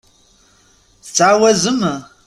Tettɛawazem? 1.05 1.79